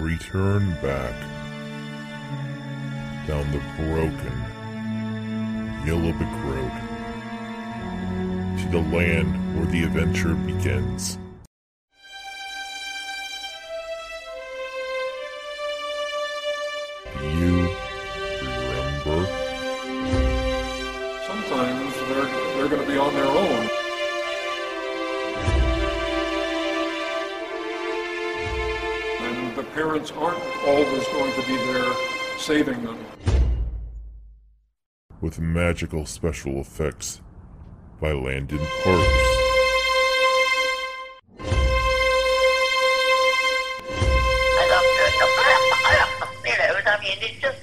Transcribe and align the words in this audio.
Return 0.00 0.72
back 0.82 1.14
down 3.26 3.50
the 3.52 3.62
broken 3.76 4.32
Yellow 5.86 6.12
Brick 6.12 6.28
Road 6.44 6.72
to 8.58 8.68
the 8.70 8.80
land 8.94 9.56
where 9.56 9.66
the 9.66 9.84
adventure 9.84 10.34
begins. 10.34 11.18
You 17.22 17.68
remember? 18.42 19.26
Sometimes 21.26 21.94
they're, 22.08 22.24
they're 22.56 22.68
going 22.68 22.82
to 22.82 22.88
be 22.88 22.98
on 22.98 23.14
their 23.14 23.26
own. 23.26 23.81
Parents 29.74 30.10
aren't 30.12 30.42
always 30.66 31.06
going 31.08 31.32
to 31.32 31.42
be 31.46 31.56
there 31.56 31.92
saving 32.38 32.84
them. 32.84 32.98
With 35.20 35.40
magical 35.40 36.04
special 36.04 36.60
effects 36.60 37.20
by 38.00 38.12
Landon 38.12 38.58
Parks. 38.58 39.42
I 44.54 44.66
love 44.68 44.84
doing 44.98 45.18
them. 45.20 45.30
I, 45.38 45.46
I, 46.20 46.26
you 46.44 46.52
I 46.86 47.00
mean, 47.00 47.18
it 47.22 47.40
just 47.40 47.61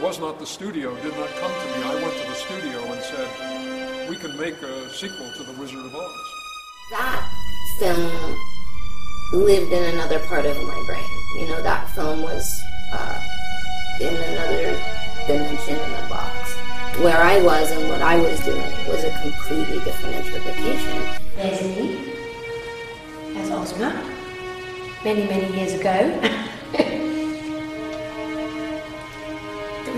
was 0.00 0.18
not 0.18 0.38
the 0.38 0.46
studio, 0.46 0.94
did 1.02 1.14
not 1.16 1.28
come 1.40 1.52
to 1.52 1.66
me. 1.78 1.84
I 1.84 1.94
went 2.02 2.16
to 2.16 2.26
the 2.26 2.34
studio 2.34 2.80
and 2.92 3.02
said, 3.02 4.08
we 4.08 4.16
can 4.16 4.34
make 4.38 4.54
a 4.62 4.90
sequel 4.90 5.30
to 5.36 5.42
The 5.44 5.52
Wizard 5.60 5.84
of 5.84 5.94
Oz. 5.94 6.26
that 6.90 7.28
film 7.78 8.36
lived 9.44 9.70
in 9.70 9.94
another 9.94 10.18
part 10.20 10.46
of 10.46 10.56
my 10.56 10.82
brain. 10.86 11.04
You 11.38 11.48
know, 11.48 11.62
that 11.62 11.90
film 11.90 12.22
was 12.22 12.62
uh, 12.92 13.20
in 14.00 14.14
another 14.16 14.80
dimension 15.26 15.74
in 15.74 16.04
a 16.04 16.08
box. 16.08 16.54
Where 17.00 17.18
I 17.18 17.42
was 17.42 17.70
and 17.70 17.88
what 17.90 18.00
I 18.00 18.16
was 18.16 18.40
doing 18.40 18.72
was 18.88 19.04
a 19.04 19.10
completely 19.20 19.84
different 19.84 20.16
interpretation. 20.16 21.02
There's 21.36 21.62
me, 21.62 22.14
as 23.36 23.50
Ozma, 23.50 23.92
many, 25.04 25.26
many 25.26 25.54
years 25.56 25.74
ago. 25.74 26.36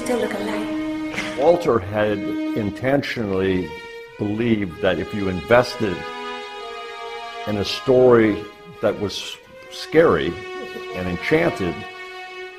we 0.00 0.04
still 0.04 0.18
look 0.18 0.34
alike? 0.34 1.38
Walter 1.38 1.78
had 1.78 2.18
intentionally 2.18 3.70
believed 4.18 4.80
that 4.80 4.98
if 4.98 5.14
you 5.14 5.28
invested 5.28 5.96
in 7.46 7.56
a 7.58 7.64
story 7.64 8.42
that 8.80 8.98
was 9.00 9.36
scary 9.70 10.32
and 10.94 11.08
enchanted, 11.08 11.74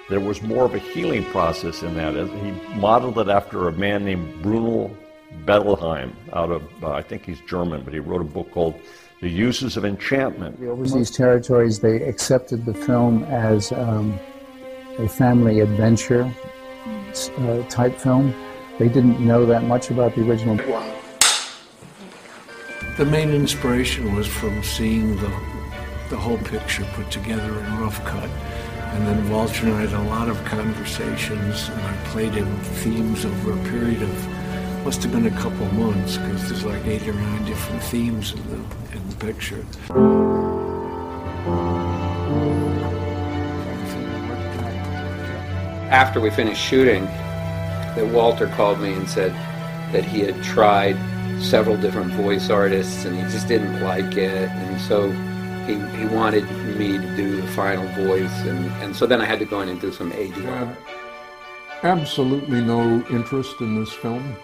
there 0.09 0.19
was 0.19 0.41
more 0.41 0.65
of 0.65 0.73
a 0.73 0.79
healing 0.79 1.23
process 1.25 1.83
in 1.83 1.95
that. 1.95 2.13
He 2.15 2.79
modeled 2.79 3.19
it 3.19 3.27
after 3.27 3.67
a 3.67 3.71
man 3.71 4.05
named 4.05 4.41
Bruno 4.41 4.95
Bettelheim 5.45 6.13
out 6.33 6.51
of, 6.51 6.63
uh, 6.83 6.91
I 6.91 7.01
think 7.01 7.25
he's 7.25 7.41
German, 7.41 7.81
but 7.83 7.93
he 7.93 7.99
wrote 7.99 8.21
a 8.21 8.23
book 8.23 8.49
called 8.51 8.79
The 9.21 9.29
Uses 9.29 9.75
of 9.75 9.85
Enchantment. 9.85 10.59
The 10.59 10.69
overseas 10.69 11.11
territories, 11.11 11.79
they 11.79 12.01
accepted 12.03 12.65
the 12.65 12.73
film 12.73 13.23
as 13.25 13.71
um, 13.73 14.17
a 14.97 15.09
family 15.09 15.59
adventure 15.59 16.31
uh, 17.29 17.63
type 17.69 17.99
film. 17.99 18.33
They 18.79 18.87
didn't 18.87 19.19
know 19.19 19.45
that 19.45 19.63
much 19.63 19.89
about 19.89 20.15
the 20.15 20.21
original. 20.27 20.55
The 22.97 23.05
main 23.05 23.29
inspiration 23.29 24.15
was 24.15 24.27
from 24.27 24.63
seeing 24.63 25.15
the, 25.17 25.31
the 26.09 26.17
whole 26.17 26.37
picture 26.39 26.83
put 26.93 27.11
together 27.11 27.59
in 27.59 27.79
rough 27.79 28.03
cut. 28.05 28.29
And 28.93 29.05
then 29.05 29.29
Walter 29.29 29.65
and 29.65 29.75
I 29.75 29.81
had 29.81 29.93
a 29.93 30.09
lot 30.09 30.29
of 30.29 30.43
conversations, 30.45 31.69
and 31.69 31.81
I 31.81 31.95
played 32.05 32.33
him 32.33 32.51
themes 32.81 33.25
over 33.25 33.51
a 33.51 33.63
period 33.65 34.01
of, 34.01 34.85
must 34.85 35.03
have 35.03 35.11
been 35.11 35.27
a 35.27 35.37
couple 35.41 35.65
months, 35.73 36.17
because 36.17 36.49
there's 36.49 36.65
like 36.65 36.83
eight 36.87 37.07
or 37.07 37.13
nine 37.13 37.45
different 37.45 37.83
themes 37.83 38.33
in 38.33 38.41
the, 38.49 38.97
in 38.97 39.09
the 39.09 39.15
picture. 39.17 40.56
After 45.89 46.19
we 46.19 46.29
finished 46.29 46.61
shooting, 46.61 47.05
that 47.05 48.07
Walter 48.13 48.47
called 48.47 48.79
me 48.79 48.93
and 48.93 49.09
said 49.09 49.31
that 49.91 50.03
he 50.03 50.19
had 50.19 50.41
tried 50.43 50.97
several 51.41 51.77
different 51.77 52.11
voice 52.13 52.49
artists 52.49 53.05
and 53.05 53.15
he 53.15 53.21
just 53.23 53.47
didn't 53.47 53.81
like 53.81 54.17
it, 54.17 54.49
and 54.49 54.81
so 54.81 55.11
he, 55.65 55.75
he 55.97 56.05
wanted 56.05 56.49
me 56.77 56.97
to 56.97 57.15
do 57.15 57.41
the 57.41 57.47
final 57.49 57.85
voice, 58.05 58.33
and, 58.41 58.65
and 58.83 58.95
so 58.95 59.05
then 59.05 59.21
I 59.21 59.25
had 59.25 59.39
to 59.39 59.45
go 59.45 59.61
in 59.61 59.69
and 59.69 59.79
do 59.79 59.91
some 59.91 60.11
ADR. 60.11 60.43
had 60.45 60.77
absolutely 61.83 62.61
no 62.61 63.05
interest 63.09 63.61
in 63.61 63.79
this 63.79 63.93
film 63.93 64.35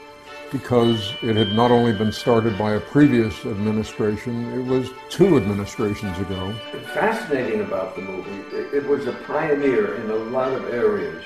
because 0.53 1.15
it 1.23 1.35
had 1.35 1.51
not 1.53 1.71
only 1.71 1.91
been 1.91 2.11
started 2.11 2.55
by 2.59 2.73
a 2.73 2.79
previous 2.79 3.43
administration, 3.43 4.53
it 4.53 4.63
was 4.63 4.91
two 5.09 5.35
administrations 5.35 6.17
ago. 6.19 6.53
fascinating 6.93 7.61
about 7.61 7.95
the 7.95 8.01
movie, 8.03 8.55
it, 8.55 8.83
it 8.83 8.87
was 8.87 9.07
a 9.07 9.13
pioneer 9.25 9.95
in 9.95 10.11
a 10.11 10.15
lot 10.15 10.53
of 10.53 10.65
areas. 10.71 11.23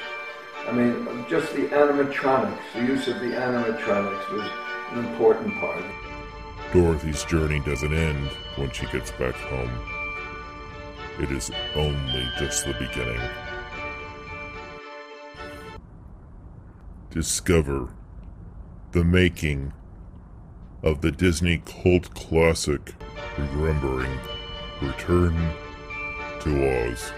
I 0.67 0.71
mean, 0.73 1.25
just 1.29 1.53
the 1.53 1.67
animatronics, 1.69 2.59
the 2.73 2.81
use 2.81 3.07
of 3.07 3.21
the 3.21 3.27
animatronics 3.27 4.29
was 4.33 4.49
an 4.91 5.05
important 5.05 5.53
part. 5.61 5.83
Dorothy's 6.73 7.23
journey 7.23 7.61
doesn't 7.61 7.93
end 7.93 8.27
when 8.57 8.69
she 8.71 8.85
gets 8.87 9.11
back 9.11 9.33
home. 9.35 9.71
It 11.19 11.31
is 11.31 11.51
only 11.75 12.27
just 12.37 12.65
the 12.65 12.73
beginning. 12.73 13.21
Discover 17.11 17.93
the 18.91 19.05
making 19.05 19.71
of 20.83 20.99
the 20.99 21.11
Disney 21.11 21.59
cult 21.65 22.13
classic 22.13 22.93
Remembering 23.37 24.19
Return 24.81 25.33
to 26.41 26.89
Oz. 26.91 27.13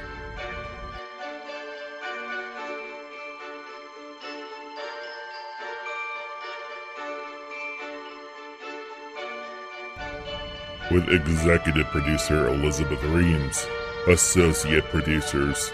With 10.91 11.09
executive 11.09 11.87
producer 11.87 12.47
Elizabeth 12.47 13.03
Reams, 13.03 13.65
associate 14.07 14.83
producers 14.85 15.71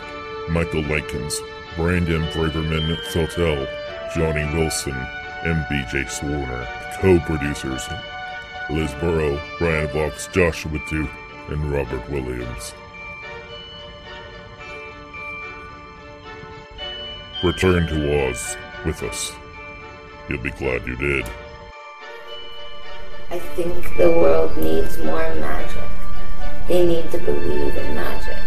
Michael 0.50 0.84
Likens, 0.84 1.40
Brandon 1.76 2.22
Braverman 2.28 2.96
Saltel, 3.06 3.68
Johnny 4.14 4.46
Wilson, 4.56 4.94
and 4.94 5.66
BJ 5.66 6.06
Swarner, 6.06 6.66
co-producers 7.02 7.88
Liz 8.70 8.94
Burrow, 8.96 9.40
Brian 9.60 9.88
Vox, 9.90 10.28
Joshua 10.28 10.80
Duke, 10.90 11.10
and 11.50 11.72
Robert 11.72 12.10
Williams. 12.10 12.74
Return 17.44 17.86
to 17.88 18.30
Oz 18.30 18.58
with 18.86 19.04
us. 19.04 19.32
You'll 20.28 20.42
be 20.42 20.52
glad 20.52 20.88
you 20.88 20.96
did. 20.96 21.26
I 23.32 23.40
think 23.40 23.98
the 23.98 24.12
world 24.12 24.56
needs 24.58 24.98
more 25.00 25.34
magic. 25.36 25.84
They 26.68 26.86
need 26.86 27.12
to 27.12 27.18
believe 27.18 27.76
in 27.76 27.96
magic. 27.96 28.45